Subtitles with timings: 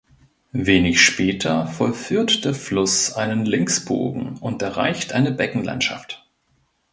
[0.51, 6.27] Wenig später vollführt der Fluss einen Linksbogen und erreicht eine Beckenlandschaft.